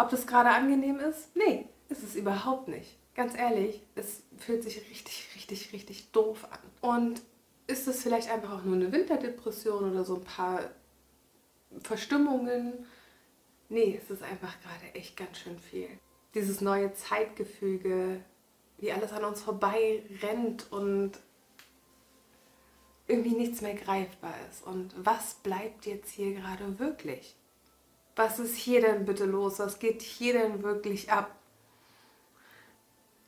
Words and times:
Ob 0.00 0.08
das 0.08 0.26
gerade 0.26 0.48
angenehm 0.48 0.98
ist? 0.98 1.36
Nee, 1.36 1.68
ist 1.90 2.02
es 2.02 2.14
überhaupt 2.14 2.68
nicht. 2.68 2.96
Ganz 3.14 3.36
ehrlich, 3.36 3.82
es 3.96 4.22
fühlt 4.38 4.62
sich 4.62 4.78
richtig, 4.88 5.28
richtig, 5.34 5.74
richtig 5.74 6.10
doof 6.10 6.46
an. 6.50 6.58
Und 6.80 7.22
ist 7.66 7.86
es 7.86 8.02
vielleicht 8.02 8.30
einfach 8.30 8.50
auch 8.52 8.64
nur 8.64 8.76
eine 8.76 8.92
Winterdepression 8.92 9.90
oder 9.90 10.02
so 10.04 10.14
ein 10.14 10.24
paar 10.24 10.70
Verstimmungen? 11.82 12.86
Nee, 13.68 14.00
es 14.02 14.10
ist 14.10 14.22
einfach 14.22 14.54
gerade 14.62 14.94
echt 14.94 15.18
ganz 15.18 15.36
schön 15.38 15.58
viel. 15.58 15.90
Dieses 16.34 16.62
neue 16.62 16.94
Zeitgefüge, 16.94 18.24
wie 18.78 18.92
alles 18.92 19.12
an 19.12 19.24
uns 19.24 19.42
vorbei 19.42 20.02
rennt 20.22 20.72
und 20.72 21.12
irgendwie 23.06 23.34
nichts 23.36 23.60
mehr 23.60 23.74
greifbar 23.74 24.34
ist. 24.50 24.66
Und 24.66 24.94
was 24.96 25.34
bleibt 25.34 25.84
jetzt 25.84 26.10
hier 26.10 26.32
gerade 26.32 26.78
wirklich? 26.78 27.36
Was 28.16 28.38
ist 28.38 28.56
hier 28.56 28.80
denn 28.80 29.04
bitte 29.04 29.24
los? 29.24 29.58
Was 29.58 29.78
geht 29.78 30.02
hier 30.02 30.34
denn 30.34 30.62
wirklich 30.62 31.10
ab? 31.10 31.34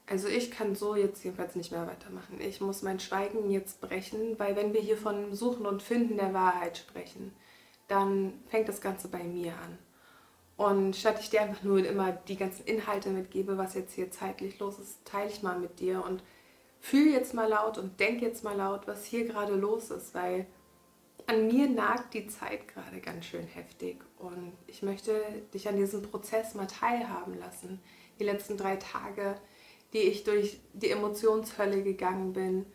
Also 0.07 0.29
ich 0.29 0.51
kann 0.51 0.74
so 0.74 0.95
jetzt 0.95 1.24
jedenfalls 1.24 1.55
nicht 1.55 1.73
mehr 1.73 1.87
weitermachen. 1.87 2.41
Ich 2.41 2.61
muss 2.61 2.83
mein 2.83 3.01
Schweigen 3.01 3.51
jetzt 3.51 3.80
brechen, 3.80 4.38
weil 4.38 4.57
wenn 4.57 4.74
wir 4.74 4.80
hier 4.80 4.98
von 4.98 5.34
Suchen 5.34 5.65
und 5.65 5.83
Finden 5.83 6.16
der 6.16 6.34
Wahrheit 6.34 6.77
sprechen, 6.77 7.33
dann 7.88 8.34
fängt 8.48 8.69
das 8.69 8.80
Ganze 8.80 9.09
bei 9.09 9.23
mir 9.23 9.52
an. 9.52 9.79
Und 10.57 10.96
statt 10.96 11.19
ich 11.21 11.30
dir 11.30 11.43
einfach 11.43 11.62
nur 11.62 11.85
immer 11.85 12.12
die 12.12 12.37
ganzen 12.37 12.66
Inhalte 12.66 13.10
mitgebe, 13.10 13.57
was 13.59 13.74
jetzt 13.74 13.95
hier 13.95 14.10
zeitlich 14.10 14.59
los 14.59 14.79
ist, 14.79 15.05
teile 15.05 15.30
ich 15.30 15.43
mal 15.43 15.59
mit 15.59 15.80
dir 15.80 16.05
und 16.05 16.23
fühl 16.80 17.10
jetzt 17.10 17.33
mal 17.33 17.49
laut 17.49 17.79
und 17.79 17.99
denk 17.99 18.21
jetzt 18.21 18.45
mal 18.45 18.57
laut, 18.57 18.87
was 18.87 19.05
hier 19.05 19.27
gerade 19.27 19.55
los 19.55 19.91
ist, 19.91 20.15
weil 20.15 20.46
an 21.27 21.46
mir 21.46 21.69
nagt 21.69 22.12
die 22.15 22.27
Zeit 22.27 22.69
gerade 22.69 23.01
ganz 23.01 23.24
schön 23.24 23.46
heftig 23.46 24.05
und 24.23 24.53
ich 24.67 24.83
möchte 24.83 25.21
dich 25.53 25.69
an 25.69 25.77
diesem 25.77 26.03
Prozess 26.03 26.55
mal 26.55 26.67
teilhaben 26.67 27.39
lassen. 27.39 27.80
Die 28.19 28.25
letzten 28.25 28.57
drei 28.57 28.77
Tage, 28.77 29.37
die 29.93 29.99
ich 29.99 30.24
durch 30.24 30.60
die 30.73 30.91
Emotionshölle 30.91 31.83
gegangen 31.83 32.33
bin, 32.33 32.66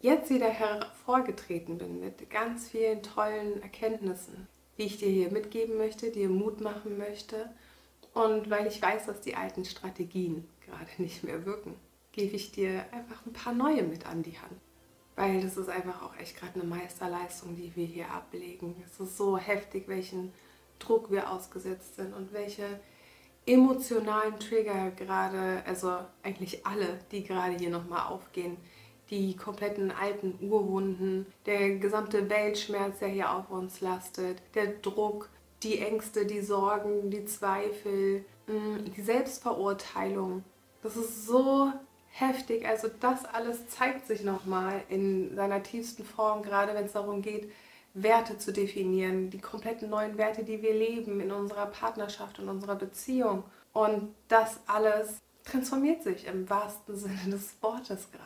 jetzt 0.00 0.30
wieder 0.30 0.48
hervorgetreten 0.48 1.76
bin 1.76 2.00
mit 2.00 2.30
ganz 2.30 2.68
vielen 2.68 3.02
tollen 3.02 3.60
Erkenntnissen, 3.62 4.46
die 4.78 4.84
ich 4.84 4.96
dir 4.98 5.10
hier 5.10 5.30
mitgeben 5.30 5.76
möchte, 5.76 6.10
dir 6.10 6.28
Mut 6.28 6.60
machen 6.60 6.96
möchte 6.96 7.50
und 8.14 8.48
weil 8.48 8.66
ich 8.66 8.80
weiß, 8.80 9.06
dass 9.06 9.20
die 9.20 9.34
alten 9.34 9.64
Strategien 9.64 10.48
gerade 10.64 10.90
nicht 11.02 11.24
mehr 11.24 11.44
wirken 11.44 11.74
gebe 12.18 12.34
ich 12.34 12.50
dir 12.50 12.84
einfach 12.92 13.24
ein 13.24 13.32
paar 13.32 13.54
neue 13.54 13.84
mit 13.84 14.04
an 14.06 14.24
die 14.24 14.38
Hand. 14.38 14.60
Weil 15.14 15.40
das 15.40 15.56
ist 15.56 15.68
einfach 15.68 16.02
auch 16.02 16.16
echt 16.16 16.36
gerade 16.36 16.60
eine 16.60 16.68
Meisterleistung, 16.68 17.54
die 17.54 17.74
wir 17.76 17.86
hier 17.86 18.10
ablegen. 18.10 18.74
Es 18.84 18.98
ist 18.98 19.16
so 19.16 19.38
heftig, 19.38 19.86
welchen 19.86 20.32
Druck 20.78 21.10
wir 21.10 21.30
ausgesetzt 21.30 21.96
sind 21.96 22.14
und 22.14 22.32
welche 22.32 22.64
emotionalen 23.46 24.38
Trigger 24.38 24.90
gerade, 24.90 25.62
also 25.66 25.96
eigentlich 26.22 26.66
alle, 26.66 26.98
die 27.10 27.24
gerade 27.24 27.56
hier 27.56 27.70
nochmal 27.70 28.12
aufgehen, 28.12 28.56
die 29.10 29.36
kompletten 29.36 29.90
alten 29.90 30.38
Urwunden, 30.40 31.26
der 31.46 31.76
gesamte 31.76 32.28
Weltschmerz, 32.28 32.98
der 32.98 33.08
hier 33.08 33.32
auf 33.32 33.50
uns 33.50 33.80
lastet, 33.80 34.42
der 34.54 34.66
Druck, 34.66 35.30
die 35.62 35.78
Ängste, 35.78 36.26
die 36.26 36.42
Sorgen, 36.42 37.10
die 37.10 37.24
Zweifel, 37.24 38.24
mm, 38.46 38.92
die 38.94 39.02
Selbstverurteilung. 39.02 40.44
Das 40.82 40.96
ist 40.96 41.26
so 41.26 41.72
heftig. 42.10 42.66
Also 42.66 42.88
das 43.00 43.24
alles 43.24 43.68
zeigt 43.68 44.06
sich 44.06 44.22
nochmal 44.22 44.82
in 44.88 45.34
seiner 45.34 45.62
tiefsten 45.62 46.04
Form, 46.04 46.42
gerade 46.42 46.74
wenn 46.74 46.84
es 46.84 46.92
darum 46.92 47.22
geht, 47.22 47.50
Werte 48.02 48.38
zu 48.38 48.52
definieren, 48.52 49.30
die 49.30 49.40
kompletten 49.40 49.90
neuen 49.90 50.18
Werte, 50.18 50.44
die 50.44 50.62
wir 50.62 50.74
leben 50.74 51.20
in 51.20 51.32
unserer 51.32 51.66
Partnerschaft 51.66 52.38
und 52.38 52.48
unserer 52.48 52.76
Beziehung. 52.76 53.44
Und 53.72 54.14
das 54.28 54.60
alles 54.66 55.18
transformiert 55.44 56.02
sich 56.02 56.26
im 56.26 56.48
wahrsten 56.48 56.96
Sinne 56.96 57.30
des 57.30 57.56
Wortes 57.60 58.10
gerade. 58.10 58.24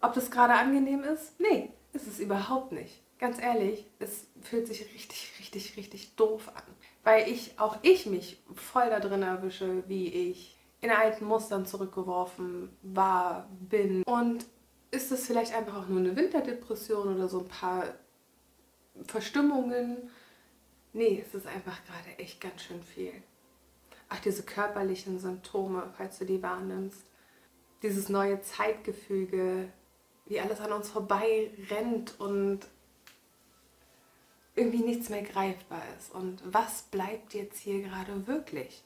Ob 0.00 0.12
das 0.12 0.30
gerade 0.30 0.54
angenehm 0.54 1.02
ist? 1.02 1.40
Nee, 1.40 1.70
ist 1.92 2.06
es 2.06 2.18
überhaupt 2.18 2.72
nicht. 2.72 3.00
Ganz 3.18 3.40
ehrlich, 3.40 3.86
es 4.00 4.26
fühlt 4.42 4.66
sich 4.66 4.82
richtig, 4.94 5.32
richtig, 5.38 5.76
richtig 5.76 6.14
doof 6.16 6.50
an. 6.54 6.62
Weil 7.04 7.28
ich, 7.28 7.58
auch 7.58 7.78
ich 7.82 8.06
mich 8.06 8.42
voll 8.54 8.90
da 8.90 9.00
drin 9.00 9.22
erwische, 9.22 9.84
wie 9.88 10.08
ich 10.08 10.58
in 10.80 10.90
alten 10.90 11.24
Mustern 11.24 11.64
zurückgeworfen 11.64 12.68
war, 12.82 13.48
bin. 13.60 14.02
Und 14.02 14.44
ist 14.90 15.10
es 15.10 15.26
vielleicht 15.26 15.54
einfach 15.54 15.76
auch 15.76 15.88
nur 15.88 16.00
eine 16.00 16.16
Winterdepression 16.16 17.14
oder 17.14 17.28
so 17.28 17.40
ein 17.40 17.48
paar 17.48 17.84
Verstimmungen? 19.06 20.10
Nee, 20.92 21.22
es 21.26 21.34
ist 21.34 21.46
einfach 21.46 21.78
gerade 21.84 22.18
echt 22.18 22.40
ganz 22.40 22.62
schön 22.62 22.82
viel. 22.82 23.12
Ach, 24.08 24.20
diese 24.20 24.42
körperlichen 24.42 25.18
Symptome, 25.18 25.92
falls 25.96 26.18
du 26.18 26.24
die 26.24 26.42
wahrnimmst. 26.42 27.02
Dieses 27.82 28.08
neue 28.08 28.40
Zeitgefüge, 28.42 29.72
wie 30.26 30.40
alles 30.40 30.60
an 30.60 30.72
uns 30.72 30.88
vorbei 30.88 31.50
rennt 31.70 32.18
und 32.20 32.60
irgendwie 34.54 34.82
nichts 34.82 35.08
mehr 35.08 35.22
greifbar 35.22 35.82
ist. 35.98 36.12
Und 36.12 36.42
was 36.44 36.82
bleibt 36.82 37.34
jetzt 37.34 37.58
hier 37.58 37.82
gerade 37.82 38.26
wirklich? 38.26 38.84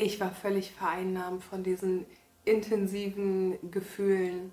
ich 0.00 0.20
war 0.20 0.32
völlig 0.32 0.72
vereinnahmt 0.72 1.44
von 1.44 1.62
diesen 1.62 2.06
intensiven 2.44 3.70
Gefühlen, 3.70 4.52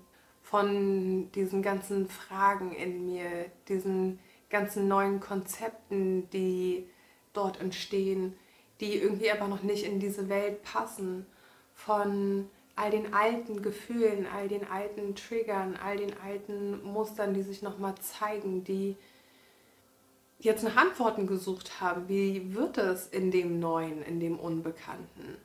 von 0.50 1.30
diesen 1.32 1.60
ganzen 1.60 2.08
Fragen 2.08 2.72
in 2.72 3.04
mir, 3.04 3.50
diesen 3.68 4.18
ganzen 4.48 4.88
neuen 4.88 5.20
Konzepten, 5.20 6.30
die 6.30 6.88
dort 7.34 7.60
entstehen, 7.60 8.34
die 8.80 8.94
irgendwie 8.94 9.30
aber 9.30 9.46
noch 9.46 9.62
nicht 9.62 9.84
in 9.84 10.00
diese 10.00 10.30
Welt 10.30 10.62
passen, 10.62 11.26
von 11.74 12.48
all 12.76 12.90
den 12.90 13.12
alten 13.12 13.60
Gefühlen, 13.60 14.26
all 14.26 14.48
den 14.48 14.66
alten 14.66 15.14
Triggern, 15.14 15.76
all 15.76 15.98
den 15.98 16.14
alten 16.18 16.82
Mustern, 16.82 17.34
die 17.34 17.42
sich 17.42 17.60
nochmal 17.60 17.96
zeigen, 17.96 18.64
die 18.64 18.96
jetzt 20.38 20.64
nach 20.64 20.76
Antworten 20.76 21.26
gesucht 21.26 21.82
haben. 21.82 22.08
Wie 22.08 22.54
wird 22.54 22.78
es 22.78 23.06
in 23.06 23.30
dem 23.30 23.60
Neuen, 23.60 24.02
in 24.02 24.18
dem 24.18 24.38
Unbekannten? 24.38 25.36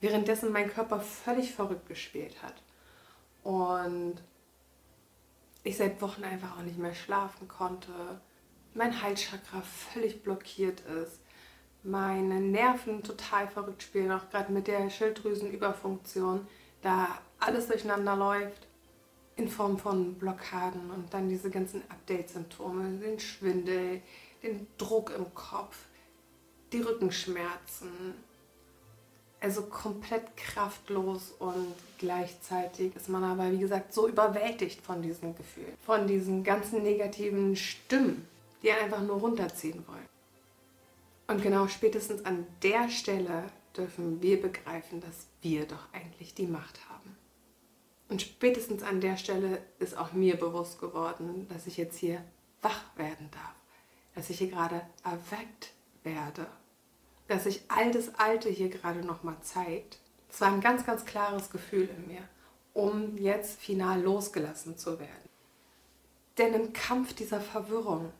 Währenddessen 0.00 0.52
mein 0.52 0.72
Körper 0.72 1.00
völlig 1.00 1.52
verrückt 1.52 1.88
gespielt 1.88 2.42
hat. 2.42 2.54
Und 3.42 4.16
ich 5.62 5.76
seit 5.76 6.00
Wochen 6.00 6.24
einfach 6.24 6.58
auch 6.58 6.62
nicht 6.62 6.78
mehr 6.78 6.94
schlafen 6.94 7.48
konnte. 7.48 7.92
Mein 8.74 9.02
Halschakra 9.02 9.62
völlig 9.62 10.22
blockiert 10.22 10.80
ist. 10.80 11.20
Meine 11.82 12.40
Nerven 12.40 13.02
total 13.02 13.48
verrückt 13.48 13.82
spielen, 13.82 14.10
auch 14.10 14.28
gerade 14.30 14.52
mit 14.52 14.66
der 14.66 14.90
Schilddrüsenüberfunktion, 14.90 16.46
da 16.82 17.18
alles 17.38 17.68
durcheinander 17.68 18.16
läuft 18.16 18.66
in 19.36 19.48
Form 19.48 19.78
von 19.78 20.14
Blockaden 20.14 20.90
und 20.90 21.12
dann 21.12 21.28
diese 21.28 21.50
ganzen 21.50 21.82
Update-Symptome, 21.90 22.98
den 22.98 23.20
Schwindel, 23.20 24.00
den 24.42 24.66
Druck 24.78 25.12
im 25.16 25.32
Kopf, 25.34 25.76
die 26.72 26.80
Rückenschmerzen. 26.80 28.14
Also 29.40 29.62
komplett 29.62 30.36
kraftlos 30.36 31.32
und 31.38 31.74
gleichzeitig 31.98 32.96
ist 32.96 33.08
man 33.08 33.22
aber, 33.22 33.52
wie 33.52 33.58
gesagt, 33.58 33.92
so 33.92 34.08
überwältigt 34.08 34.80
von 34.80 35.02
diesen 35.02 35.36
Gefühlen, 35.36 35.76
von 35.84 36.06
diesen 36.06 36.42
ganzen 36.42 36.82
negativen 36.82 37.54
Stimmen, 37.54 38.26
die 38.62 38.72
einfach 38.72 39.02
nur 39.02 39.16
runterziehen 39.16 39.84
wollen. 39.86 40.08
Und 41.28 41.42
genau 41.42 41.68
spätestens 41.68 42.24
an 42.24 42.46
der 42.62 42.88
Stelle 42.88 43.44
dürfen 43.76 44.22
wir 44.22 44.40
begreifen, 44.40 45.00
dass 45.00 45.26
wir 45.42 45.66
doch 45.66 45.92
eigentlich 45.92 46.34
die 46.34 46.46
Macht 46.46 46.88
haben. 46.88 47.16
Und 48.08 48.22
spätestens 48.22 48.82
an 48.82 49.00
der 49.00 49.16
Stelle 49.16 49.60
ist 49.78 49.96
auch 49.96 50.12
mir 50.12 50.36
bewusst 50.36 50.80
geworden, 50.80 51.46
dass 51.48 51.66
ich 51.66 51.76
jetzt 51.76 51.98
hier 51.98 52.22
wach 52.62 52.96
werden 52.96 53.28
darf, 53.32 53.54
dass 54.14 54.30
ich 54.30 54.38
hier 54.38 54.50
gerade 54.50 54.80
erweckt 55.04 55.72
werde, 56.04 56.46
dass 57.28 57.44
sich 57.44 57.62
all 57.68 57.90
das 57.90 58.14
Alte 58.16 58.48
hier 58.48 58.68
gerade 58.68 59.00
nochmal 59.00 59.36
zeigt. 59.42 59.98
Es 60.30 60.40
war 60.40 60.52
ein 60.52 60.60
ganz, 60.60 60.84
ganz 60.84 61.04
klares 61.04 61.50
Gefühl 61.50 61.88
in 61.88 62.06
mir, 62.08 62.22
um 62.72 63.16
jetzt 63.16 63.58
final 63.60 64.02
losgelassen 64.02 64.76
zu 64.76 64.98
werden. 65.00 65.28
Denn 66.38 66.54
im 66.54 66.72
Kampf 66.72 67.14
dieser 67.14 67.40
Verwirrung 67.40 68.12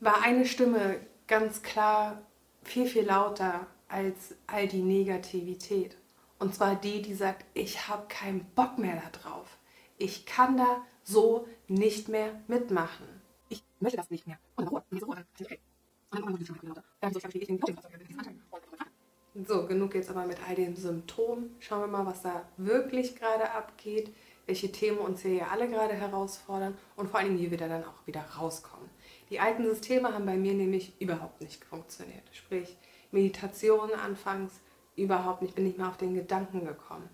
war 0.00 0.22
eine 0.22 0.46
Stimme 0.46 1.00
ganz 1.26 1.62
klar 1.62 2.22
viel, 2.62 2.86
viel 2.86 3.04
lauter 3.04 3.66
als 3.88 4.34
all 4.46 4.68
die 4.68 4.82
Negativität. 4.82 5.96
Und 6.38 6.54
zwar 6.54 6.76
die, 6.76 7.02
die 7.02 7.14
sagt, 7.14 7.44
ich 7.54 7.88
habe 7.88 8.06
keinen 8.08 8.44
Bock 8.54 8.78
mehr 8.78 9.02
darauf. 9.12 9.58
Ich 9.98 10.26
kann 10.26 10.56
da 10.56 10.84
so 11.02 11.46
nicht 11.68 12.08
mehr 12.08 12.40
mitmachen. 12.48 13.06
Ich 13.48 13.62
möchte 13.80 13.96
das 13.96 14.10
nicht 14.10 14.26
mehr. 14.26 14.38
Und 14.56 14.68
Ruhe, 14.68 14.82
diese 14.90 15.04
Ruhe, 15.06 15.24
okay. 15.40 15.60
So, 19.46 19.66
genug 19.66 19.96
jetzt 19.96 20.10
aber 20.10 20.26
mit 20.26 20.38
all 20.46 20.54
den 20.54 20.76
Symptomen. 20.76 21.56
Schauen 21.58 21.80
wir 21.80 21.88
mal, 21.88 22.06
was 22.06 22.22
da 22.22 22.46
wirklich 22.56 23.16
gerade 23.16 23.50
abgeht, 23.50 24.14
welche 24.46 24.70
Themen 24.70 24.98
uns 24.98 25.22
hier 25.22 25.50
alle 25.50 25.68
gerade 25.68 25.94
herausfordern 25.94 26.76
und 26.96 27.10
vor 27.10 27.18
allem, 27.18 27.36
wie 27.38 27.50
wir 27.50 27.58
da 27.58 27.66
dann 27.66 27.84
auch 27.84 28.06
wieder 28.06 28.22
rauskommen. 28.38 28.88
Die 29.30 29.40
alten 29.40 29.64
Systeme 29.64 30.14
haben 30.14 30.26
bei 30.26 30.36
mir 30.36 30.54
nämlich 30.54 30.92
überhaupt 31.00 31.40
nicht 31.40 31.64
funktioniert. 31.64 32.22
Sprich, 32.30 32.76
Meditation 33.10 33.90
anfangs 33.92 34.52
überhaupt 34.96 35.42
nicht, 35.42 35.56
bin 35.56 35.64
nicht 35.64 35.78
mehr 35.78 35.88
auf 35.88 35.96
den 35.96 36.14
Gedanken 36.14 36.64
gekommen. 36.64 37.08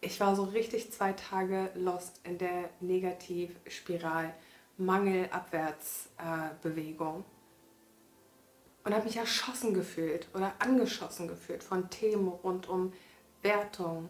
Ich 0.00 0.20
war 0.20 0.36
so 0.36 0.44
richtig 0.44 0.92
zwei 0.92 1.12
Tage 1.12 1.70
lost 1.74 2.20
in 2.24 2.38
der 2.38 2.70
Negativspiral, 2.80 4.32
Mangelabwärtsbewegung. 4.76 7.20
Äh, 7.20 7.24
und 8.88 8.94
habe 8.94 9.04
mich 9.04 9.18
erschossen 9.18 9.74
gefühlt 9.74 10.28
oder 10.32 10.54
angeschossen 10.60 11.28
gefühlt 11.28 11.62
von 11.62 11.90
Themen 11.90 12.26
rund 12.26 12.70
um 12.70 12.94
Wertung, 13.42 14.08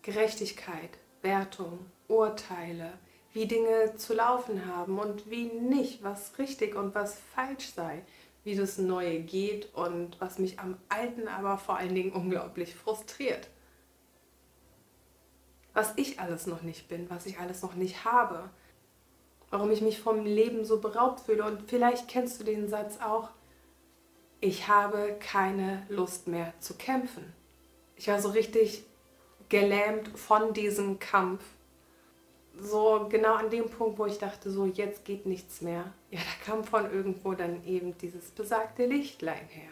Gerechtigkeit, 0.00 0.96
Wertung, 1.20 1.84
Urteile, 2.08 2.94
wie 3.34 3.44
Dinge 3.44 3.96
zu 3.96 4.14
laufen 4.14 4.64
haben 4.64 4.98
und 4.98 5.28
wie 5.28 5.44
nicht, 5.44 6.02
was 6.02 6.38
richtig 6.38 6.74
und 6.74 6.94
was 6.94 7.20
falsch 7.34 7.74
sei, 7.74 8.02
wie 8.44 8.56
das 8.56 8.78
Neue 8.78 9.20
geht 9.20 9.74
und 9.74 10.18
was 10.22 10.38
mich 10.38 10.58
am 10.58 10.78
Alten 10.88 11.28
aber 11.28 11.58
vor 11.58 11.76
allen 11.76 11.94
Dingen 11.94 12.12
unglaublich 12.12 12.74
frustriert. 12.74 13.50
Was 15.74 15.92
ich 15.96 16.18
alles 16.18 16.46
noch 16.46 16.62
nicht 16.62 16.88
bin, 16.88 17.10
was 17.10 17.26
ich 17.26 17.40
alles 17.40 17.60
noch 17.60 17.74
nicht 17.74 18.06
habe, 18.06 18.48
warum 19.54 19.70
ich 19.70 19.82
mich 19.82 20.00
vom 20.00 20.24
Leben 20.24 20.64
so 20.64 20.80
beraubt 20.80 21.20
fühle 21.20 21.44
und 21.44 21.70
vielleicht 21.70 22.08
kennst 22.08 22.40
du 22.40 22.44
den 22.44 22.68
Satz 22.68 22.98
auch, 23.00 23.30
ich 24.40 24.66
habe 24.66 25.16
keine 25.20 25.86
Lust 25.88 26.26
mehr 26.26 26.52
zu 26.58 26.74
kämpfen. 26.74 27.32
Ich 27.94 28.08
war 28.08 28.20
so 28.20 28.30
richtig 28.30 28.82
gelähmt 29.48 30.08
von 30.18 30.54
diesem 30.54 30.98
Kampf 30.98 31.44
so 32.58 33.06
genau 33.08 33.34
an 33.34 33.48
dem 33.48 33.70
Punkt, 33.70 33.96
wo 34.00 34.06
ich 34.06 34.18
dachte, 34.18 34.50
so 34.50 34.66
jetzt 34.66 35.04
geht 35.04 35.24
nichts 35.24 35.60
mehr. 35.60 35.92
Ja, 36.10 36.18
da 36.18 36.44
kam 36.52 36.64
von 36.64 36.92
irgendwo 36.92 37.34
dann 37.34 37.64
eben 37.64 37.96
dieses 37.98 38.32
besagte 38.32 38.86
Lichtlein 38.86 39.46
her. 39.50 39.70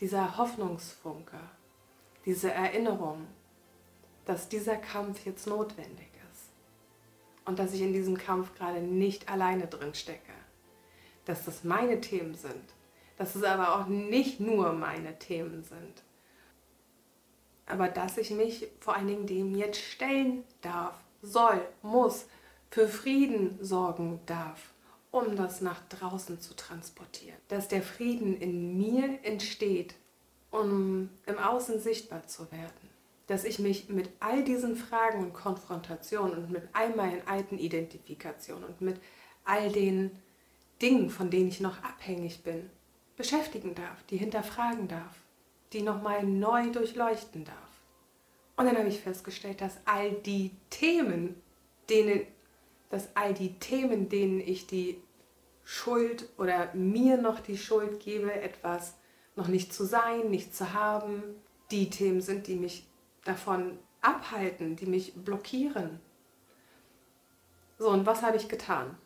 Dieser 0.00 0.36
Hoffnungsfunke, 0.36 1.38
diese 2.24 2.50
Erinnerung, 2.50 3.24
dass 4.24 4.48
dieser 4.48 4.76
Kampf 4.76 5.24
jetzt 5.24 5.46
notwendig. 5.46 6.15
Und 7.46 7.58
dass 7.58 7.72
ich 7.72 7.80
in 7.80 7.92
diesem 7.92 8.18
Kampf 8.18 8.54
gerade 8.54 8.80
nicht 8.80 9.28
alleine 9.28 9.66
drin 9.66 9.94
stecke. 9.94 10.32
Dass 11.24 11.44
das 11.44 11.64
meine 11.64 12.00
Themen 12.00 12.34
sind. 12.34 12.74
Dass 13.16 13.34
es 13.34 13.42
aber 13.42 13.76
auch 13.76 13.86
nicht 13.86 14.40
nur 14.40 14.72
meine 14.72 15.18
Themen 15.18 15.64
sind. 15.64 16.02
Aber 17.66 17.88
dass 17.88 18.18
ich 18.18 18.30
mich 18.30 18.68
vor 18.80 18.94
allen 18.94 19.08
Dingen 19.08 19.26
dem 19.26 19.54
jetzt 19.54 19.80
stellen 19.80 20.44
darf 20.60 20.94
soll, 21.22 21.60
muss, 21.82 22.26
für 22.70 22.88
Frieden 22.88 23.58
sorgen 23.60 24.20
darf, 24.26 24.74
um 25.10 25.34
das 25.36 25.60
nach 25.60 25.82
draußen 25.88 26.40
zu 26.40 26.54
transportieren. 26.54 27.38
Dass 27.48 27.68
der 27.68 27.82
Frieden 27.82 28.36
in 28.36 28.76
mir 28.76 29.18
entsteht, 29.22 29.94
um 30.50 31.10
im 31.26 31.38
Außen 31.38 31.80
sichtbar 31.80 32.26
zu 32.26 32.50
werden. 32.52 32.95
Dass 33.26 33.44
ich 33.44 33.58
mich 33.58 33.88
mit 33.88 34.10
all 34.20 34.44
diesen 34.44 34.76
Fragen 34.76 35.24
und 35.24 35.32
Konfrontationen 35.32 36.44
und 36.44 36.50
mit 36.50 36.68
all 36.72 36.94
meinen 36.94 37.26
alten 37.26 37.58
Identifikationen 37.58 38.64
und 38.64 38.80
mit 38.80 39.00
all 39.44 39.70
den 39.70 40.10
Dingen, 40.80 41.10
von 41.10 41.30
denen 41.30 41.48
ich 41.48 41.60
noch 41.60 41.82
abhängig 41.82 42.42
bin, 42.42 42.70
beschäftigen 43.16 43.74
darf, 43.74 44.02
die 44.10 44.18
hinterfragen 44.18 44.88
darf, 44.88 45.16
die 45.72 45.82
nochmal 45.82 46.24
neu 46.24 46.70
durchleuchten 46.70 47.44
darf. 47.44 47.56
Und 48.56 48.66
dann 48.66 48.76
habe 48.76 48.88
ich 48.88 49.00
festgestellt, 49.00 49.60
dass 49.60 49.78
all 49.84 50.12
die 50.12 50.50
Themen, 50.70 51.40
denen, 51.88 52.26
dass 52.90 53.08
all 53.14 53.34
die 53.34 53.58
Themen, 53.58 54.08
denen 54.08 54.40
ich 54.40 54.66
die 54.66 55.00
Schuld 55.64 56.28
oder 56.38 56.72
mir 56.74 57.16
noch 57.16 57.40
die 57.40 57.58
Schuld 57.58 58.00
gebe, 58.00 58.32
etwas 58.32 58.94
noch 59.34 59.48
nicht 59.48 59.74
zu 59.74 59.84
sein, 59.84 60.30
nicht 60.30 60.54
zu 60.54 60.72
haben, 60.72 61.22
die 61.70 61.90
Themen 61.90 62.20
sind, 62.20 62.46
die 62.46 62.54
mich 62.54 62.86
davon 63.26 63.78
abhalten, 64.00 64.76
die 64.76 64.86
mich 64.86 65.14
blockieren. 65.14 66.00
So, 67.78 67.90
und 67.90 68.06
was 68.06 68.22
habe 68.22 68.36
ich 68.36 68.48
getan? 68.48 68.96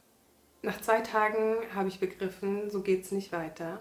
Nach 0.62 0.80
zwei 0.80 1.00
Tagen 1.00 1.56
habe 1.74 1.88
ich 1.88 2.00
begriffen, 2.00 2.70
so 2.70 2.82
geht 2.82 3.04
es 3.04 3.12
nicht 3.12 3.32
weiter. 3.32 3.80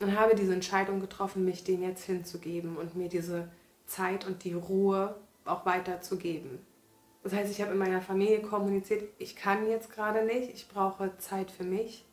Und 0.00 0.18
habe 0.18 0.34
diese 0.34 0.54
Entscheidung 0.54 1.00
getroffen, 1.00 1.44
mich 1.44 1.64
dem 1.64 1.82
jetzt 1.82 2.04
hinzugeben 2.04 2.76
und 2.76 2.94
mir 2.94 3.08
diese 3.08 3.50
Zeit 3.86 4.26
und 4.26 4.44
die 4.44 4.54
Ruhe 4.54 5.20
auch 5.44 5.66
weiterzugeben. 5.66 6.64
Das 7.22 7.32
heißt, 7.34 7.50
ich 7.50 7.60
habe 7.60 7.72
in 7.72 7.78
meiner 7.78 8.00
Familie 8.00 8.40
kommuniziert, 8.40 9.04
ich 9.18 9.36
kann 9.36 9.68
jetzt 9.68 9.92
gerade 9.92 10.24
nicht, 10.24 10.54
ich 10.54 10.68
brauche 10.68 11.16
Zeit 11.18 11.50
für 11.50 11.64
mich. 11.64 12.06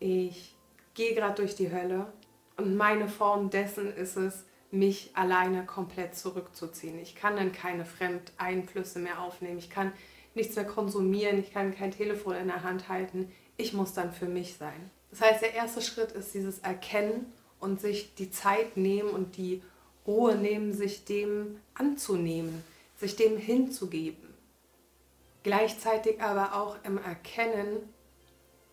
Ich 0.00 0.56
gehe 0.94 1.14
gerade 1.14 1.34
durch 1.34 1.54
die 1.54 1.72
Hölle 1.72 2.12
und 2.56 2.76
meine 2.76 3.08
Form 3.08 3.48
dessen 3.48 3.94
ist 3.94 4.16
es, 4.16 4.44
mich 4.70 5.10
alleine 5.14 5.66
komplett 5.66 6.14
zurückzuziehen. 6.14 6.98
Ich 6.98 7.16
kann 7.16 7.36
dann 7.36 7.52
keine 7.52 7.84
Fremdeinflüsse 7.84 8.98
mehr 8.98 9.20
aufnehmen, 9.20 9.58
ich 9.58 9.70
kann 9.70 9.92
nichts 10.34 10.56
mehr 10.56 10.64
konsumieren, 10.64 11.38
ich 11.38 11.52
kann 11.52 11.74
kein 11.74 11.90
Telefon 11.90 12.36
in 12.36 12.46
der 12.46 12.62
Hand 12.62 12.88
halten. 12.88 13.32
Ich 13.56 13.72
muss 13.72 13.92
dann 13.92 14.12
für 14.12 14.26
mich 14.26 14.56
sein. 14.56 14.90
Das 15.10 15.20
heißt, 15.20 15.42
der 15.42 15.54
erste 15.54 15.82
Schritt 15.82 16.12
ist 16.12 16.32
dieses 16.34 16.60
Erkennen 16.60 17.32
und 17.58 17.80
sich 17.80 18.14
die 18.14 18.30
Zeit 18.30 18.76
nehmen 18.76 19.10
und 19.10 19.36
die 19.36 19.62
Ruhe 20.06 20.34
nehmen, 20.36 20.72
sich 20.72 21.04
dem 21.04 21.60
anzunehmen, 21.74 22.64
sich 22.98 23.16
dem 23.16 23.36
hinzugeben. 23.36 24.28
Gleichzeitig 25.42 26.22
aber 26.22 26.54
auch 26.54 26.76
im 26.84 26.98
Erkennen 26.98 27.76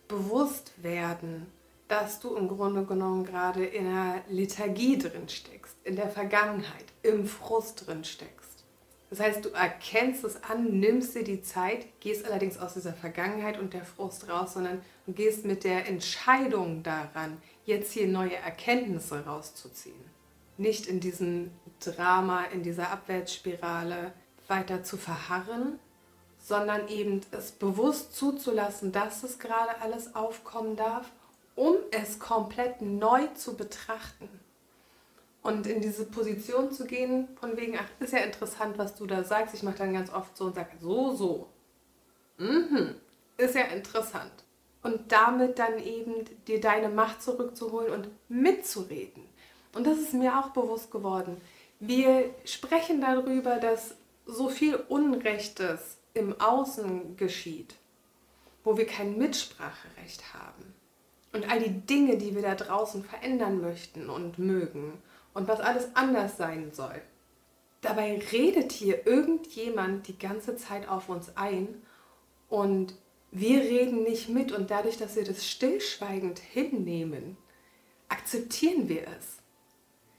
bewusst 0.06 0.72
werden, 0.82 1.46
dass 1.88 2.20
du 2.20 2.36
im 2.36 2.48
Grunde 2.48 2.84
genommen 2.84 3.24
gerade 3.24 3.64
in 3.64 3.86
einer 3.86 4.22
Lethargie 4.28 4.98
drin 4.98 5.28
steckst, 5.28 5.76
in 5.84 5.96
der 5.96 6.08
Vergangenheit, 6.08 6.84
im 7.02 7.26
Frust 7.26 7.86
drin 7.86 8.04
steckst. 8.04 8.64
Das 9.10 9.20
heißt, 9.20 9.44
du 9.44 9.48
erkennst 9.48 10.22
es 10.24 10.42
an, 10.44 10.80
nimmst 10.80 11.14
dir 11.14 11.24
die 11.24 11.42
Zeit, 11.42 11.86
gehst 12.00 12.26
allerdings 12.26 12.58
aus 12.58 12.74
dieser 12.74 12.92
Vergangenheit 12.92 13.58
und 13.58 13.72
der 13.72 13.84
Frust 13.84 14.28
raus, 14.28 14.52
sondern 14.52 14.82
du 15.06 15.12
gehst 15.12 15.46
mit 15.46 15.64
der 15.64 15.88
Entscheidung 15.88 16.82
daran, 16.82 17.38
jetzt 17.64 17.92
hier 17.92 18.06
neue 18.06 18.36
Erkenntnisse 18.36 19.24
rauszuziehen 19.24 20.18
nicht 20.58 20.86
in 20.86 21.00
diesem 21.00 21.52
Drama, 21.80 22.44
in 22.44 22.62
dieser 22.62 22.90
Abwärtsspirale 22.90 24.12
weiter 24.48 24.82
zu 24.82 24.96
verharren, 24.96 25.78
sondern 26.38 26.88
eben 26.88 27.20
es 27.30 27.52
bewusst 27.52 28.14
zuzulassen, 28.14 28.92
dass 28.92 29.22
es 29.22 29.38
gerade 29.38 29.80
alles 29.80 30.14
aufkommen 30.14 30.76
darf, 30.76 31.10
um 31.58 31.76
es 31.90 32.20
komplett 32.20 32.82
neu 32.82 33.26
zu 33.34 33.56
betrachten. 33.56 34.28
Und 35.42 35.66
in 35.66 35.80
diese 35.80 36.04
Position 36.04 36.70
zu 36.70 36.86
gehen, 36.86 37.28
von 37.40 37.56
wegen, 37.56 37.76
ach, 37.76 37.88
ist 38.00 38.12
ja 38.12 38.20
interessant, 38.20 38.78
was 38.78 38.94
du 38.94 39.06
da 39.06 39.24
sagst. 39.24 39.54
Ich 39.54 39.64
mache 39.64 39.78
dann 39.78 39.92
ganz 39.92 40.12
oft 40.12 40.36
so 40.36 40.44
und 40.44 40.54
sage, 40.54 40.70
so, 40.80 41.14
so. 41.16 41.48
Mhm, 42.38 42.94
ist 43.36 43.56
ja 43.56 43.62
interessant. 43.62 44.32
Und 44.84 45.10
damit 45.10 45.58
dann 45.58 45.80
eben 45.80 46.24
dir 46.46 46.60
deine 46.60 46.88
Macht 46.88 47.22
zurückzuholen 47.22 47.92
und 47.92 48.08
mitzureden. 48.28 49.24
Und 49.74 49.84
das 49.84 49.98
ist 49.98 50.14
mir 50.14 50.38
auch 50.38 50.50
bewusst 50.50 50.92
geworden. 50.92 51.40
Wir 51.80 52.32
sprechen 52.44 53.00
darüber, 53.00 53.56
dass 53.56 53.96
so 54.26 54.48
viel 54.48 54.76
Unrechtes 54.76 55.96
im 56.14 56.40
Außen 56.40 57.16
geschieht, 57.16 57.74
wo 58.62 58.76
wir 58.76 58.86
kein 58.86 59.18
Mitspracherecht 59.18 60.34
haben. 60.34 60.77
Und 61.38 61.48
all 61.48 61.60
die 61.60 61.86
Dinge, 61.86 62.18
die 62.18 62.34
wir 62.34 62.42
da 62.42 62.56
draußen 62.56 63.04
verändern 63.04 63.60
möchten 63.60 64.10
und 64.10 64.40
mögen 64.40 65.00
und 65.34 65.46
was 65.46 65.60
alles 65.60 65.86
anders 65.94 66.36
sein 66.36 66.72
soll. 66.72 67.00
Dabei 67.80 68.20
redet 68.32 68.72
hier 68.72 69.06
irgendjemand 69.06 70.08
die 70.08 70.18
ganze 70.18 70.56
Zeit 70.56 70.88
auf 70.88 71.08
uns 71.08 71.36
ein 71.36 71.80
und 72.48 72.96
wir 73.30 73.60
reden 73.60 74.02
nicht 74.02 74.28
mit 74.28 74.50
und 74.50 74.72
dadurch, 74.72 74.96
dass 74.96 75.14
wir 75.14 75.22
das 75.22 75.46
stillschweigend 75.46 76.40
hinnehmen, 76.40 77.36
akzeptieren 78.08 78.88
wir 78.88 79.02
es. 79.16 79.36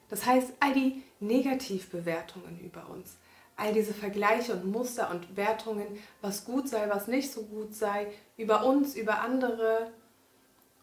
Das 0.08 0.26
heißt, 0.26 0.54
all 0.62 0.72
die 0.72 1.04
Negativbewertungen 1.20 2.62
über 2.62 2.90
uns, 2.90 3.18
all 3.58 3.74
diese 3.74 3.94
Vergleiche 3.94 4.54
und 4.54 4.72
Muster 4.72 5.12
und 5.12 5.36
Wertungen, 5.36 6.00
was 6.22 6.46
gut 6.46 6.70
sei, 6.70 6.88
was 6.90 7.10
nicht 7.10 7.30
so 7.30 7.44
gut 7.44 7.76
sei, 7.76 8.08
über 8.38 8.64
uns, 8.64 8.96
über 8.96 9.20
andere 9.20 9.92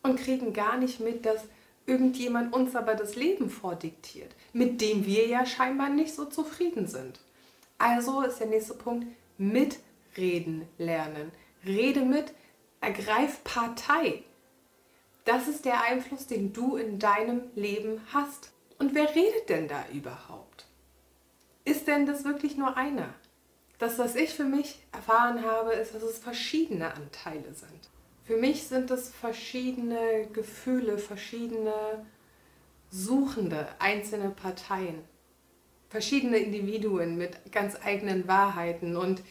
und 0.07 0.19
kriegen 0.19 0.53
gar 0.53 0.77
nicht 0.77 1.01
mit, 1.01 1.27
dass 1.27 1.43
irgendjemand 1.87 2.53
uns 2.53 2.75
aber 2.75 2.95
das 2.95 3.17
Leben 3.17 3.51
vordiktiert, 3.51 4.35
mit 4.53 4.81
dem 4.81 5.07
wir 5.07 5.27
ja 5.27 5.47
scheinbar 5.47 5.91
nicht 5.91 6.15
so 6.15 6.25
zufrieden 6.25 6.87
sind. 6.87 7.21
Also 7.79 8.23
ist 8.23 8.41
der 8.41 8.47
nächste 8.47 8.75
Punkt, 8.75 9.07
mitreden 9.39 10.67
lernen. 10.79 11.31
Rede 11.65 12.01
mit, 12.01 12.33
ergreif 12.81 13.43
Partei. 13.45 14.23
Das 15.25 15.49
ist 15.49 15.65
der 15.65 15.83
Einfluss, 15.83 16.27
den 16.27 16.53
du 16.53 16.77
in 16.77 16.99
deinem 16.99 17.43
Leben 17.55 18.01
hast. 18.13 18.53
Und 18.79 18.95
wer 18.95 19.15
redet 19.15 19.49
denn 19.49 19.69
da 19.69 19.85
überhaupt? 19.93 20.67
Ist 21.65 21.89
denn 21.89 22.07
das 22.07 22.25
wirklich 22.25 22.57
nur 22.57 22.77
einer? 22.77 23.09
Das, 23.79 23.99
was 23.99 24.15
ich 24.15 24.35
für 24.35 24.45
mich 24.45 24.79
erfahren 24.93 25.45
habe, 25.45 25.73
ist, 25.73 25.95
dass 25.95 26.03
es 26.03 26.19
verschiedene 26.19 26.95
Anteile 26.95 27.53
sind. 27.53 27.91
Für 28.27 28.37
mich 28.37 28.65
sind 28.65 28.91
es 28.91 29.11
verschiedene 29.11 30.27
Gefühle, 30.33 30.99
verschiedene 30.99 32.05
Suchende, 32.91 33.69
einzelne 33.79 34.31
Parteien, 34.31 34.99
verschiedene 35.91 36.39
Individuen 36.39 37.17
mit 37.17 37.53
ganz 37.53 37.77
eigenen 37.85 38.27
Wahrheiten 38.27 38.97
und 38.97 39.23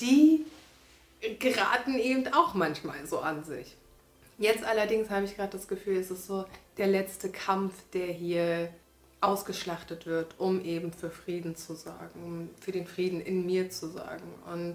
die 0.00 0.44
geraten 1.40 1.98
eben 1.98 2.32
auch 2.32 2.54
manchmal 2.54 3.04
so 3.06 3.18
an 3.18 3.42
sich. 3.44 3.76
Jetzt 4.38 4.64
allerdings 4.64 5.10
habe 5.10 5.24
ich 5.24 5.34
gerade 5.34 5.52
das 5.52 5.66
Gefühl, 5.66 5.96
es 5.96 6.10
ist 6.10 6.26
so 6.26 6.44
der 6.76 6.86
letzte 6.86 7.30
Kampf, 7.30 7.74
der 7.94 8.06
hier 8.06 8.68
ausgeschlachtet 9.20 10.06
wird, 10.06 10.38
um 10.38 10.62
eben 10.62 10.92
für 10.92 11.10
Frieden 11.10 11.56
zu 11.56 11.74
sorgen, 11.74 12.22
um 12.22 12.50
für 12.60 12.70
den 12.70 12.86
Frieden 12.86 13.20
in 13.20 13.46
mir 13.46 13.70
zu 13.70 13.88
sorgen. 13.88 14.34
Und 14.52 14.74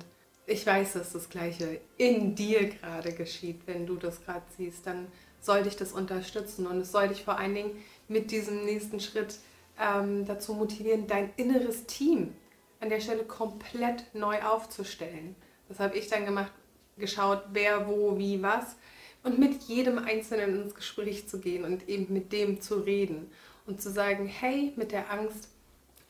ich 0.52 0.66
weiß, 0.66 0.94
dass 0.94 1.14
das 1.14 1.30
Gleiche 1.30 1.80
in 1.98 2.36
dir 2.36 2.70
gerade 2.70 3.14
geschieht, 3.14 3.62
wenn 3.66 3.86
du 3.86 3.96
das 3.96 4.24
gerade 4.24 4.46
siehst, 4.58 4.86
dann 4.86 5.08
soll 5.40 5.64
dich 5.64 5.76
das 5.76 5.94
unterstützen 5.94 6.68
und 6.68 6.82
es 6.82 6.92
soll 6.92 7.08
dich 7.08 7.24
vor 7.24 7.38
allen 7.38 7.56
Dingen 7.56 7.84
mit 8.08 8.32
diesem 8.32 8.66
nächsten 8.66 9.00
Schritt 9.00 9.40
ähm, 9.80 10.26
dazu 10.26 10.54
motivieren, 10.54 11.08
dein 11.08 11.32
inneres 11.38 11.86
Team 11.86 12.34
an 12.80 12.90
der 12.90 13.00
Stelle 13.00 13.24
komplett 13.24 14.14
neu 14.14 14.42
aufzustellen. 14.42 15.36
Das 15.70 15.80
habe 15.80 15.98
ich 15.98 16.08
dann 16.08 16.26
gemacht, 16.26 16.52
geschaut, 16.98 17.44
wer, 17.54 17.88
wo, 17.88 18.18
wie, 18.18 18.42
was 18.42 18.76
und 19.24 19.40
mit 19.40 19.64
jedem 19.64 20.00
Einzelnen 20.00 20.62
ins 20.62 20.76
Gespräch 20.76 21.28
zu 21.28 21.40
gehen 21.40 21.64
und 21.64 21.88
eben 21.88 22.14
mit 22.14 22.34
dem 22.34 22.60
zu 22.60 22.76
reden 22.76 23.32
und 23.66 23.82
zu 23.82 23.90
sagen, 23.90 24.28
hey, 24.28 24.74
mit 24.76 24.92
der 24.92 25.12
Angst, 25.12 25.48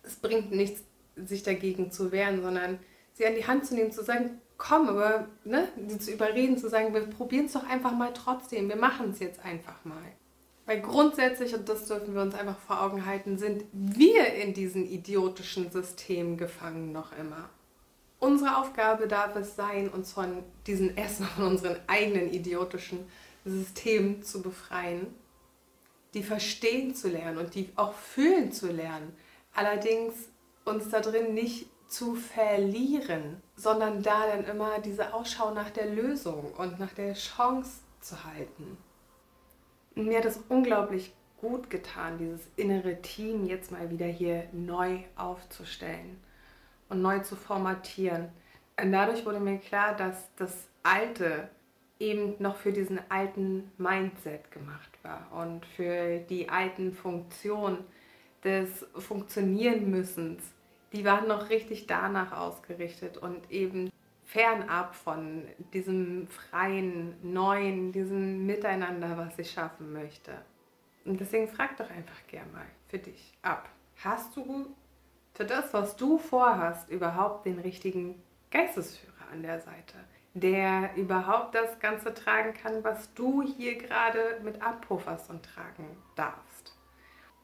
es 0.04 0.16
bringt 0.16 0.52
nichts, 0.52 0.84
sich 1.16 1.44
dagegen 1.44 1.92
zu 1.92 2.12
wehren, 2.12 2.42
sondern 2.42 2.80
sie 3.22 3.28
an 3.28 3.36
die 3.36 3.46
Hand 3.46 3.66
zu 3.66 3.76
nehmen, 3.76 3.92
zu 3.92 4.04
sagen, 4.04 4.42
komm, 4.58 4.90
aber 4.90 5.28
ne, 5.44 5.68
sie 5.88 6.00
zu 6.00 6.12
überreden, 6.12 6.58
zu 6.58 6.70
sagen, 6.70 6.94
wir 6.94 7.02
probieren 7.02 7.46
es 7.46 7.54
doch 7.54 7.68
einfach 7.68 7.92
mal 7.92 8.14
trotzdem, 8.14 8.68
wir 8.68 8.76
machen 8.76 9.12
es 9.12 9.20
jetzt 9.20 9.44
einfach 9.46 9.86
mal. 9.86 9.98
Weil 10.66 10.82
grundsätzlich, 10.82 11.54
und 11.54 11.70
das 11.70 11.88
dürfen 11.88 12.16
wir 12.16 12.22
uns 12.22 12.36
einfach 12.36 12.58
vor 12.60 12.82
Augen 12.82 13.06
halten, 13.06 13.38
sind 13.38 13.66
wir 13.74 14.34
in 14.34 14.54
diesen 14.54 14.86
idiotischen 14.90 15.72
Systemen 15.72 16.38
gefangen 16.38 16.92
noch 16.92 17.16
immer. 17.18 17.50
Unsere 18.20 18.58
Aufgabe 18.58 19.08
darf 19.08 19.36
es 19.36 19.56
sein, 19.56 19.90
uns 19.90 20.14
von 20.14 20.44
diesen 20.66 20.96
erstmal 20.98 21.30
von 21.30 21.46
unseren 21.46 21.78
eigenen 21.88 22.32
idiotischen 22.34 23.06
Systemen 23.46 24.24
zu 24.24 24.42
befreien, 24.42 25.14
die 26.14 26.24
verstehen 26.24 26.96
zu 26.96 27.08
lernen 27.10 27.38
und 27.38 27.56
die 27.56 27.70
auch 27.76 27.94
fühlen 27.94 28.52
zu 28.52 28.72
lernen. 28.72 29.14
Allerdings 29.54 30.14
uns 30.66 30.90
da 30.90 31.02
drin 31.02 31.34
nicht 31.34 31.68
zu 31.92 32.16
verlieren, 32.16 33.44
sondern 33.58 34.02
da 34.02 34.26
dann 34.26 34.46
immer 34.46 34.80
diese 34.80 35.14
Ausschau 35.14 35.54
nach 35.54 35.70
der 35.72 35.88
Lösung 35.88 36.54
und 36.58 36.80
nach 36.80 36.94
der 36.94 37.14
Chance 37.14 37.82
zu 38.00 38.24
halten. 38.24 38.78
Mir 39.96 40.20
hat 40.20 40.26
es 40.26 40.40
unglaublich 40.48 41.14
gut 41.42 41.70
getan, 41.70 42.18
dieses 42.18 42.48
innere 42.56 43.02
Team 43.02 43.46
jetzt 43.46 43.72
mal 43.72 43.90
wieder 43.90 44.06
hier 44.06 44.48
neu 44.54 45.00
aufzustellen 45.18 46.18
und 46.88 47.02
neu 47.02 47.20
zu 47.20 47.36
formatieren. 47.36 48.30
Und 48.82 48.94
dadurch 48.94 49.26
wurde 49.26 49.42
mir 49.42 49.58
klar, 49.58 49.94
dass 49.94 50.34
das 50.38 50.68
Alte 50.84 51.50
eben 52.00 52.36
noch 52.40 52.56
für 52.56 52.72
diesen 52.72 53.02
alten 53.10 53.70
Mindset 53.78 54.50
gemacht 54.50 54.92
war 55.04 55.28
und 55.34 55.66
für 55.66 56.20
die 56.20 56.48
alten 56.48 56.94
Funktionen 56.94 57.80
des 58.46 58.86
Funktionieren 58.96 59.92
müssens. 59.92 60.42
Die 60.94 61.06
waren 61.06 61.28
noch 61.28 61.50
richtig 61.50 61.88
danach 61.88 62.32
ausgerichtet 62.34 63.18
und 63.18 63.50
eben 63.50 63.90
fernab 64.26 64.96
von 64.96 65.46
diesem 65.74 66.28
freien, 66.28 67.16
neuen, 67.22 67.92
diesem 67.92 68.46
Miteinander, 68.46 69.18
was 69.18 69.38
ich 69.40 69.52
schaffen 69.52 69.94
möchte. 69.94 70.32
Und 71.06 71.20
deswegen 71.20 71.48
frag 71.48 71.78
doch 71.78 71.90
einfach 71.90 72.28
gern 72.28 72.52
mal 72.52 72.66
für 72.88 73.00
dich 73.00 73.34
ab. 73.42 73.70
Hast 74.04 74.36
du 74.36 74.68
für 75.34 75.46
das, 75.46 75.74
was 75.74 75.96
du 75.96 76.18
vorhast, 76.18 76.90
überhaupt 76.90 77.46
den 77.46 77.60
richtigen 77.60 78.22
Geistesführer 78.52 79.12
an 79.32 79.44
der 79.44 79.60
Seite, 79.60 79.96
der 80.34 80.96
überhaupt 80.96 81.56
das 81.56 81.80
Ganze 81.80 82.14
tragen 82.14 82.54
kann, 82.54 82.84
was 82.84 83.14
du 83.14 83.42
hier 83.42 83.78
gerade 83.78 84.40
mit 84.44 84.62
abpufferst 84.62 85.30
und 85.30 85.44
tragen 85.44 85.86
darfst, 86.16 86.78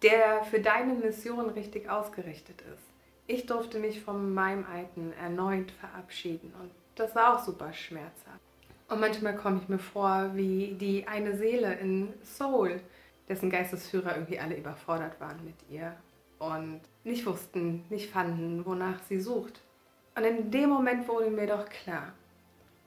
der 0.04 0.44
für 0.44 0.60
deine 0.60 0.94
Mission 0.94 1.50
richtig 1.50 1.90
ausgerichtet 1.90 2.62
ist. 2.74 2.97
Ich 3.30 3.46
durfte 3.46 3.80
mich 3.80 4.02
von 4.02 4.34
meinem 4.34 4.66
Alten 4.66 5.12
erneut 5.22 5.72
verabschieden 5.72 6.54
und 6.62 6.72
das 6.96 7.14
war 7.14 7.36
auch 7.36 7.44
super 7.44 7.74
schmerzhaft. 7.74 8.40
Und 8.88 9.02
manchmal 9.02 9.36
komme 9.36 9.60
ich 9.62 9.68
mir 9.68 9.80
vor 9.80 10.32
wie 10.34 10.76
die 10.80 11.06
eine 11.08 11.36
Seele 11.36 11.74
in 11.76 12.14
Soul, 12.24 12.80
dessen 13.28 13.50
Geistesführer 13.50 14.16
irgendwie 14.16 14.40
alle 14.40 14.58
überfordert 14.58 15.20
waren 15.20 15.44
mit 15.44 15.56
ihr 15.70 15.94
und 16.40 16.80
nicht 17.04 17.26
wussten, 17.26 17.84
nicht 17.90 18.10
fanden, 18.10 18.66
wonach 18.66 19.04
sie 19.04 19.20
sucht. 19.20 19.60
Und 20.16 20.24
in 20.24 20.50
dem 20.50 20.70
Moment 20.70 21.06
wurde 21.10 21.30
mir 21.30 21.48
doch 21.48 21.68
klar, 21.68 22.14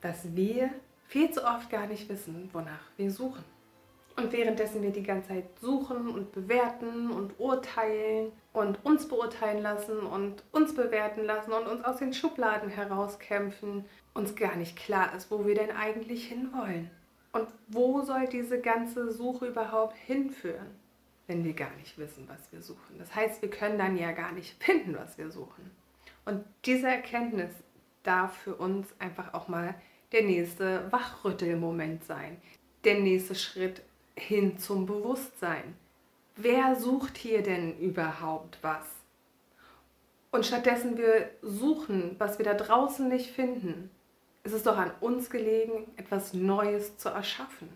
dass 0.01 0.35
wir 0.35 0.71
viel 1.05 1.29
zu 1.29 1.45
oft 1.45 1.69
gar 1.69 1.85
nicht 1.85 2.09
wissen, 2.09 2.49
wonach 2.51 2.89
wir 2.97 3.11
suchen. 3.11 3.43
Und 4.21 4.31
währenddessen 4.31 4.81
wir 4.81 4.91
die 4.91 5.03
ganze 5.03 5.29
Zeit 5.29 5.45
suchen 5.59 6.09
und 6.09 6.31
bewerten 6.31 7.09
und 7.11 7.39
urteilen 7.39 8.31
und 8.53 8.83
uns 8.85 9.07
beurteilen 9.07 9.61
lassen 9.61 9.99
und 9.99 10.43
uns 10.51 10.75
bewerten 10.75 11.25
lassen 11.25 11.51
und 11.51 11.67
uns 11.67 11.83
aus 11.83 11.97
den 11.97 12.13
Schubladen 12.13 12.69
herauskämpfen, 12.69 13.85
uns 14.13 14.35
gar 14.35 14.55
nicht 14.55 14.75
klar 14.77 15.15
ist, 15.15 15.31
wo 15.31 15.45
wir 15.45 15.55
denn 15.55 15.71
eigentlich 15.71 16.27
hinwollen. 16.27 16.91
Und 17.33 17.47
wo 17.67 18.01
soll 18.01 18.27
diese 18.27 18.59
ganze 18.59 19.11
Suche 19.11 19.47
überhaupt 19.47 19.95
hinführen? 19.95 20.81
wenn 21.31 21.45
wir 21.45 21.53
gar 21.53 21.73
nicht 21.77 21.97
wissen, 21.97 22.27
was 22.27 22.51
wir 22.51 22.61
suchen. 22.61 22.97
Das 22.97 23.15
heißt, 23.15 23.41
wir 23.41 23.49
können 23.49 23.77
dann 23.77 23.97
ja 23.97 24.11
gar 24.11 24.33
nicht 24.33 24.61
finden, 24.61 24.97
was 24.97 25.17
wir 25.17 25.31
suchen. 25.31 25.71
Und 26.25 26.43
diese 26.65 26.87
Erkenntnis 26.87 27.51
darf 28.03 28.35
für 28.35 28.55
uns 28.55 28.87
einfach 28.99 29.33
auch 29.33 29.47
mal 29.47 29.75
der 30.11 30.23
nächste 30.23 30.91
Wachrüttelmoment 30.91 32.03
sein. 32.03 32.35
Der 32.83 32.99
nächste 32.99 33.35
Schritt 33.35 33.81
hin 34.15 34.57
zum 34.57 34.85
Bewusstsein. 34.85 35.75
Wer 36.35 36.75
sucht 36.75 37.17
hier 37.17 37.43
denn 37.43 37.77
überhaupt 37.77 38.57
was? 38.61 38.85
Und 40.31 40.45
stattdessen 40.45 40.97
wir 40.97 41.29
suchen, 41.41 42.15
was 42.17 42.37
wir 42.37 42.45
da 42.45 42.53
draußen 42.53 43.07
nicht 43.07 43.31
finden, 43.31 43.91
ist 44.43 44.53
es 44.53 44.63
doch 44.63 44.77
an 44.77 44.91
uns 45.01 45.29
gelegen, 45.29 45.91
etwas 45.97 46.33
Neues 46.33 46.97
zu 46.97 47.09
erschaffen. 47.09 47.69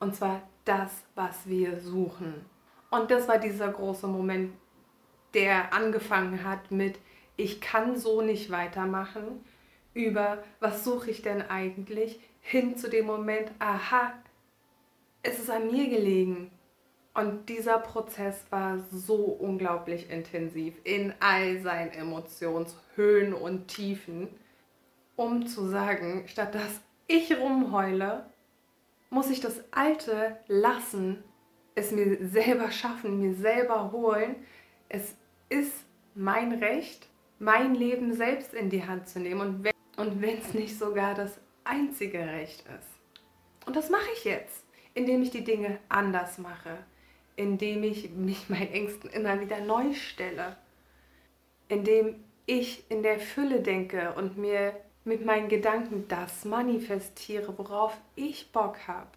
Und 0.00 0.16
zwar 0.16 0.42
das, 0.64 0.90
was 1.14 1.46
wir 1.46 1.80
suchen. 1.80 2.44
Und 2.90 3.10
das 3.10 3.28
war 3.28 3.38
dieser 3.38 3.68
große 3.70 4.06
Moment, 4.06 4.52
der 5.32 5.72
angefangen 5.72 6.44
hat 6.44 6.70
mit, 6.70 6.98
ich 7.36 7.60
kann 7.60 7.96
so 7.96 8.20
nicht 8.20 8.50
weitermachen, 8.50 9.44
über, 9.94 10.42
was 10.60 10.84
suche 10.84 11.10
ich 11.10 11.22
denn 11.22 11.42
eigentlich, 11.42 12.20
hin 12.40 12.76
zu 12.76 12.90
dem 12.90 13.06
Moment, 13.06 13.50
aha, 13.58 14.12
es 15.22 15.38
ist 15.38 15.50
an 15.50 15.70
mir 15.70 15.88
gelegen. 15.88 16.50
Und 17.14 17.48
dieser 17.50 17.78
Prozess 17.78 18.44
war 18.50 18.78
so 18.90 19.16
unglaublich 19.16 20.10
intensiv 20.10 20.74
in 20.84 21.12
all 21.20 21.60
seinen 21.60 21.90
Emotionshöhen 21.90 23.34
und 23.34 23.68
Tiefen, 23.68 24.28
um 25.16 25.46
zu 25.46 25.68
sagen, 25.68 26.24
statt 26.26 26.54
dass 26.54 26.80
ich 27.06 27.38
rumheule, 27.38 28.24
muss 29.10 29.28
ich 29.28 29.40
das 29.40 29.62
Alte 29.72 30.38
lassen 30.48 31.22
es 31.74 31.90
mir 31.90 32.18
selber 32.28 32.70
schaffen, 32.70 33.20
mir 33.20 33.34
selber 33.34 33.92
holen. 33.92 34.36
Es 34.88 35.14
ist 35.48 35.72
mein 36.14 36.52
Recht, 36.52 37.08
mein 37.38 37.74
Leben 37.74 38.14
selbst 38.14 38.54
in 38.54 38.70
die 38.70 38.84
Hand 38.84 39.08
zu 39.08 39.20
nehmen 39.20 39.66
und 39.96 40.22
wenn 40.22 40.38
es 40.38 40.54
nicht 40.54 40.78
sogar 40.78 41.14
das 41.14 41.38
einzige 41.64 42.18
Recht 42.18 42.60
ist. 42.60 43.66
Und 43.66 43.76
das 43.76 43.90
mache 43.90 44.08
ich 44.14 44.24
jetzt, 44.24 44.64
indem 44.94 45.22
ich 45.22 45.30
die 45.30 45.44
Dinge 45.44 45.78
anders 45.88 46.38
mache, 46.38 46.78
indem 47.36 47.82
ich 47.82 48.10
mich 48.10 48.48
meinen 48.48 48.72
Ängsten 48.72 49.10
immer 49.10 49.40
wieder 49.40 49.60
neu 49.60 49.94
stelle, 49.94 50.56
indem 51.68 52.16
ich 52.46 52.84
in 52.90 53.02
der 53.02 53.18
Fülle 53.18 53.60
denke 53.60 54.12
und 54.14 54.36
mir 54.36 54.74
mit 55.04 55.24
meinen 55.24 55.48
Gedanken 55.48 56.06
das 56.08 56.44
manifestiere, 56.44 57.56
worauf 57.58 57.96
ich 58.14 58.52
Bock 58.52 58.76
habe. 58.86 59.08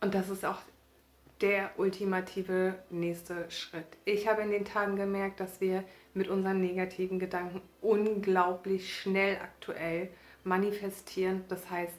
Und 0.00 0.14
das 0.14 0.28
ist 0.28 0.44
auch 0.44 0.58
der 1.40 1.70
ultimative 1.78 2.74
nächste 2.90 3.50
Schritt. 3.50 3.86
Ich 4.04 4.28
habe 4.28 4.42
in 4.42 4.50
den 4.50 4.64
Tagen 4.64 4.96
gemerkt, 4.96 5.40
dass 5.40 5.60
wir 5.60 5.84
mit 6.14 6.28
unseren 6.28 6.60
negativen 6.60 7.18
Gedanken 7.18 7.62
unglaublich 7.80 8.94
schnell 8.94 9.36
aktuell 9.36 10.10
manifestieren. 10.44 11.44
Das 11.48 11.70
heißt, 11.70 11.94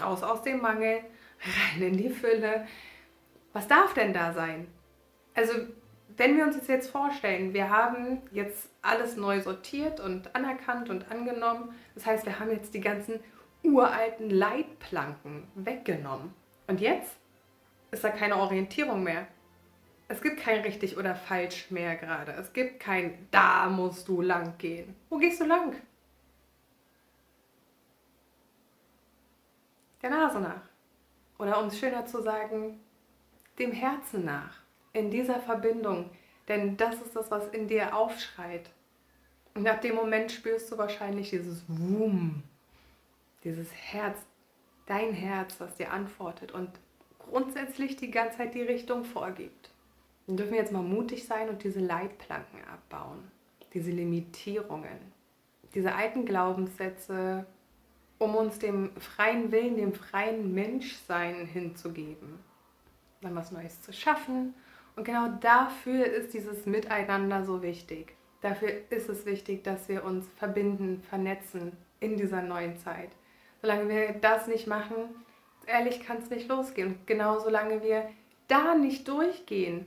raus 0.00 0.22
aus 0.22 0.42
dem 0.42 0.60
Mangel, 0.60 1.00
rein 1.40 1.82
in 1.82 1.96
die 1.96 2.10
Fülle. 2.10 2.66
Was 3.52 3.68
darf 3.68 3.94
denn 3.94 4.12
da 4.12 4.32
sein? 4.32 4.66
Also, 5.34 5.52
wenn 6.16 6.36
wir 6.36 6.44
uns 6.44 6.56
das 6.56 6.68
jetzt 6.68 6.90
vorstellen, 6.90 7.54
wir 7.54 7.70
haben 7.70 8.22
jetzt 8.30 8.68
alles 8.82 9.16
neu 9.16 9.40
sortiert 9.40 10.00
und 10.00 10.34
anerkannt 10.34 10.90
und 10.90 11.10
angenommen. 11.10 11.74
Das 11.94 12.06
heißt, 12.06 12.26
wir 12.26 12.38
haben 12.38 12.50
jetzt 12.50 12.74
die 12.74 12.80
ganzen 12.80 13.20
uralten 13.62 14.30
Leitplanken 14.30 15.48
weggenommen 15.54 16.34
Und 16.66 16.80
jetzt 16.80 17.16
ist 17.90 18.04
da 18.04 18.10
keine 18.10 18.36
Orientierung 18.36 19.02
mehr. 19.02 19.26
Es 20.06 20.20
gibt 20.20 20.40
kein 20.40 20.60
richtig 20.60 20.98
oder 20.98 21.14
falsch 21.14 21.70
mehr 21.70 21.96
gerade. 21.96 22.32
Es 22.32 22.52
gibt 22.52 22.78
kein 22.78 23.26
da 23.30 23.70
musst 23.70 24.06
du 24.06 24.20
lang 24.20 24.58
gehen. 24.58 24.94
Wo 25.08 25.16
gehst 25.16 25.40
du 25.40 25.46
lang? 25.46 25.74
Der 30.02 30.10
Nase 30.10 30.40
nach. 30.40 30.60
Oder 31.38 31.60
um 31.60 31.68
es 31.68 31.78
schöner 31.78 32.06
zu 32.06 32.22
sagen, 32.22 32.80
dem 33.58 33.72
Herzen 33.72 34.24
nach. 34.24 34.58
In 34.92 35.10
dieser 35.10 35.40
Verbindung. 35.40 36.10
Denn 36.48 36.76
das 36.76 37.00
ist 37.00 37.16
das, 37.16 37.30
was 37.30 37.48
in 37.48 37.68
dir 37.68 37.96
aufschreit. 37.96 38.70
Und 39.54 39.66
ab 39.68 39.80
dem 39.80 39.94
Moment 39.94 40.32
spürst 40.32 40.70
du 40.70 40.78
wahrscheinlich 40.78 41.30
dieses 41.30 41.64
Wum, 41.68 42.42
dieses 43.44 43.72
Herz, 43.72 44.18
dein 44.86 45.12
Herz, 45.12 45.60
was 45.60 45.76
dir 45.76 45.92
antwortet 45.92 46.52
und 46.52 46.70
grundsätzlich 47.18 47.96
die 47.96 48.10
ganze 48.10 48.38
Zeit 48.38 48.54
die 48.54 48.62
Richtung 48.62 49.04
vorgibt. 49.04 49.70
Wir 50.26 50.36
dürfen 50.36 50.54
jetzt 50.54 50.72
mal 50.72 50.82
mutig 50.82 51.26
sein 51.26 51.48
und 51.48 51.62
diese 51.62 51.80
Leitplanken 51.80 52.60
abbauen, 52.64 53.30
diese 53.72 53.90
Limitierungen, 53.90 54.98
diese 55.74 55.94
alten 55.94 56.24
Glaubenssätze, 56.24 57.46
um 58.18 58.34
uns 58.34 58.58
dem 58.58 58.90
freien 58.96 59.50
Willen, 59.52 59.76
dem 59.76 59.92
freien 59.92 60.54
Menschsein 60.54 61.46
hinzugeben, 61.46 62.38
dann 63.20 63.34
was 63.34 63.52
Neues 63.52 63.82
zu 63.82 63.92
schaffen. 63.92 64.54
Und 64.96 65.04
genau 65.04 65.28
dafür 65.40 66.06
ist 66.06 66.34
dieses 66.34 66.66
Miteinander 66.66 67.44
so 67.44 67.62
wichtig. 67.62 68.14
Dafür 68.40 68.70
ist 68.90 69.08
es 69.08 69.26
wichtig, 69.26 69.64
dass 69.64 69.88
wir 69.88 70.04
uns 70.04 70.28
verbinden, 70.36 71.02
vernetzen 71.08 71.72
in 72.00 72.16
dieser 72.16 72.42
neuen 72.42 72.78
Zeit. 72.78 73.10
Solange 73.62 73.88
wir 73.88 74.12
das 74.12 74.46
nicht 74.46 74.66
machen, 74.66 74.96
ehrlich 75.66 76.00
kann 76.00 76.18
es 76.18 76.30
nicht 76.30 76.48
losgehen. 76.48 76.88
Und 76.88 77.06
genau 77.06 77.38
solange 77.40 77.82
wir 77.82 78.10
da 78.46 78.74
nicht 78.74 79.08
durchgehen, 79.08 79.86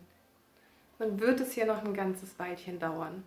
dann 0.99 1.19
wird 1.19 1.39
es 1.39 1.53
hier 1.53 1.65
noch 1.65 1.83
ein 1.83 1.93
ganzes 1.93 2.37
Weilchen 2.39 2.79
dauern. 2.79 3.23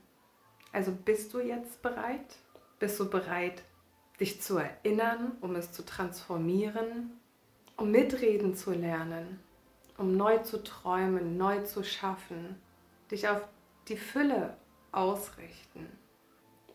Also 0.72 0.92
bist 0.92 1.32
du 1.32 1.40
jetzt 1.40 1.80
bereit? 1.82 2.36
Bist 2.78 2.98
du 2.98 3.08
bereit, 3.08 3.62
dich 4.20 4.42
zu 4.42 4.58
erinnern, 4.58 5.32
um 5.40 5.56
es 5.56 5.72
zu 5.72 5.84
transformieren, 5.84 7.18
um 7.76 7.90
mitreden 7.90 8.54
zu 8.54 8.72
lernen, 8.72 9.40
um 9.96 10.16
neu 10.16 10.38
zu 10.38 10.62
träumen, 10.62 11.36
neu 11.38 11.62
zu 11.62 11.82
schaffen, 11.82 12.60
dich 13.10 13.28
auf 13.28 13.40
die 13.88 13.96
Fülle 13.96 14.56
ausrichten, 14.92 15.86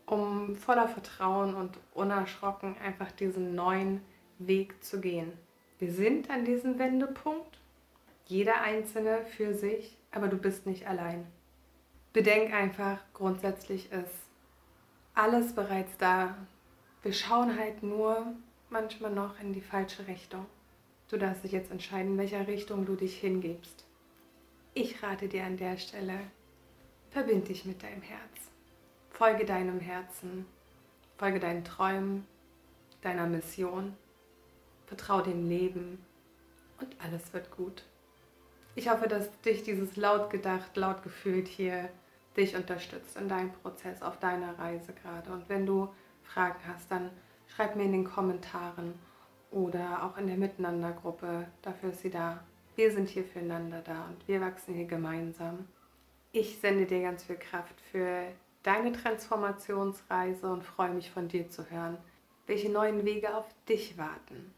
um 0.06 0.56
voller 0.56 0.88
Vertrauen 0.88 1.56
und 1.56 1.78
unerschrocken 1.94 2.76
einfach 2.80 3.12
diesen 3.12 3.56
neuen 3.56 4.02
Weg 4.40 4.84
zu 4.84 5.00
gehen. 5.00 5.32
Wir 5.78 5.92
sind 5.92 6.30
an 6.30 6.46
diesem 6.46 6.80
Wendepunkt, 6.80 7.60
jeder 8.26 8.62
Einzelne 8.62 9.26
für 9.26 9.54
sich, 9.54 9.98
aber 10.12 10.28
du 10.28 10.38
bist 10.38 10.66
nicht 10.66 10.88
allein. 10.88 11.28
Bedenk 12.14 12.54
einfach, 12.54 13.00
grundsätzlich 13.14 13.92
ist 13.92 14.26
alles 15.14 15.54
bereits 15.54 15.98
da. 15.98 16.36
Wir 17.06 17.14
schauen 17.14 17.56
halt 17.60 17.84
nur 17.84 18.34
manchmal 18.72 19.12
noch 19.12 19.40
in 19.40 19.54
die 19.54 19.62
falsche 19.62 20.08
Richtung. 20.08 20.48
Du 21.08 21.18
darfst 21.18 21.44
dich 21.44 21.52
jetzt 21.52 21.70
entscheiden, 21.70 22.14
in 22.14 22.18
welcher 22.18 22.48
Richtung 22.48 22.84
du 22.84 22.96
dich 22.96 23.20
hingibst. 23.20 23.86
Ich 24.74 25.04
rate 25.04 25.28
dir 25.28 25.44
an 25.44 25.56
der 25.56 25.78
Stelle, 25.78 26.18
verbind 27.12 27.48
dich 27.48 27.64
mit 27.64 27.84
deinem 27.84 28.02
Herz. 28.02 28.50
Folge 29.12 29.46
deinem 29.46 29.80
Herzen. 29.80 30.48
Folge 31.20 31.40
deinen 31.40 31.64
Träumen, 31.64 32.26
deiner 33.04 33.28
Mission. 33.28 33.96
Vertrau 34.88 35.22
dem 35.22 35.48
Leben 35.48 36.04
und 36.82 36.96
alles 37.04 37.34
wird 37.34 37.56
gut. 37.56 37.84
Ich 38.74 38.90
hoffe, 38.90 39.08
dass 39.08 39.30
dich 39.42 39.62
dieses 39.62 39.96
laut 39.96 40.32
gedacht, 40.32 40.76
laut 40.76 41.04
gefühlt 41.04 41.48
hier 41.48 41.88
dich 42.36 42.56
unterstützt 42.56 43.16
in 43.16 43.30
deinem 43.30 43.52
Prozess, 43.52 44.02
auf 44.02 44.18
deiner 44.18 44.58
Reise 44.58 44.92
gerade. 44.94 45.32
Und 45.32 45.48
wenn 45.50 45.68
du 45.68 45.88
Fragen 46.34 46.60
hast, 46.68 46.92
dann 46.92 47.10
schreib 47.48 47.76
mir 47.76 47.84
in 47.84 47.92
den 47.92 48.06
Kommentaren 48.06 48.94
oder 49.52 50.04
auch 50.04 50.18
in 50.18 50.28
der 50.28 50.38
Miteinandergruppe. 50.38 51.48
Dafür 51.62 51.90
ist 51.90 52.02
sie 52.02 52.10
da. 52.10 52.44
Wir 52.76 52.92
sind 52.92 53.08
hier 53.08 53.24
füreinander 53.24 53.82
da 53.82 54.06
und 54.08 54.28
wir 54.28 54.42
wachsen 54.42 54.74
hier 54.74 54.86
gemeinsam. 54.86 55.68
Ich 56.32 56.60
sende 56.60 56.86
dir 56.86 57.02
ganz 57.02 57.24
viel 57.24 57.38
Kraft 57.38 57.80
für 57.92 58.24
deine 58.64 58.92
Transformationsreise 58.92 60.52
und 60.52 60.64
freue 60.64 60.90
mich 60.90 61.10
von 61.10 61.28
dir 61.30 61.50
zu 61.50 61.70
hören, 61.70 61.98
welche 62.48 62.70
neuen 62.70 63.06
Wege 63.06 63.36
auf 63.36 63.46
dich 63.70 63.98
warten. 63.98 64.54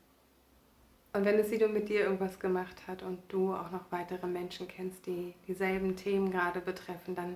Und 1.13 1.25
wenn 1.25 1.37
das 1.37 1.51
Video 1.51 1.67
mit 1.67 1.89
dir 1.89 2.01
irgendwas 2.01 2.39
gemacht 2.39 2.87
hat 2.87 3.03
und 3.03 3.19
du 3.27 3.53
auch 3.53 3.71
noch 3.71 3.91
weitere 3.91 4.27
Menschen 4.27 4.67
kennst, 4.67 5.05
die 5.05 5.33
dieselben 5.47 5.95
Themen 5.95 6.31
gerade 6.31 6.61
betreffen, 6.61 7.15
dann 7.15 7.35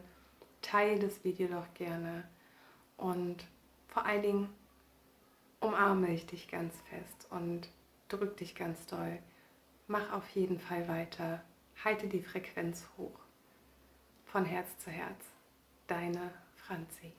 teile 0.62 1.00
das 1.00 1.24
Video 1.24 1.48
doch 1.48 1.74
gerne. 1.74 2.24
Und 2.98 3.46
vor 3.92 4.06
allen 4.06 4.24
Dingen 4.24 4.50
umarme 5.60 6.12
ich 6.12 6.26
dich 6.26 6.48
ganz 6.48 6.74
fest 6.90 7.28
und 7.30 7.70
drück 8.08 8.38
dich 8.38 8.56
ganz 8.56 8.88
doll. 8.88 9.20
Mach 9.88 10.14
auf 10.14 10.28
jeden 10.30 10.60
Fall 10.60 10.88
weiter. 10.88 11.44
Halte 11.84 12.08
die 12.08 12.24
Frequenz 12.24 12.88
hoch. 12.98 13.20
Von 14.26 14.46
Herz 14.46 14.78
zu 14.80 14.90
Herz. 14.90 15.26
Deine 15.88 16.32
Franzi. 16.56 17.14